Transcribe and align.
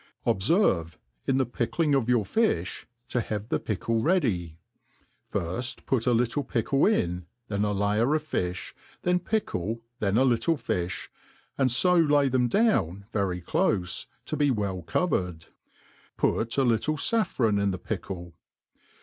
Obferve, 0.25 0.97
in 1.27 1.37
the 1.37 1.45
picklins; 1.45 1.95
of 1.95 2.09
your 2.09 2.25
fifli, 2.25 2.85
to 3.07 3.21
have 3.21 3.49
the 3.49 3.59
pickle 3.59 4.01
ready; 4.01 4.57
iicft 5.31 5.85
put 5.85 6.07
a 6.07 6.11
little 6.11 6.43
pickle 6.43 6.87
in, 6.87 7.27
then 7.49 7.63
a 7.63 7.67
Fajrer 7.67 8.15
of 8.15 8.23
fiflb, 8.23 8.73
then 9.03 9.19
ptcWe, 9.19 9.81
then 9.99 10.17
a 10.17 10.23
little 10.25 10.57
fi(hj» 10.57 11.09
and 11.55 11.69
(o^ 11.69 12.31
them 12.31 12.47
down 12.47 13.05
very 13.13 13.43
clofe, 13.43 14.07
to 14.25 14.35
be 14.35 14.49
well 14.49 14.81
covered; 14.81 15.45
put 16.17 16.57
a 16.57 16.61
lirtlc 16.61 16.95
fafFron 16.97 17.61
in 17.61 17.69
the 17.69 17.77
pickle. 17.77 18.33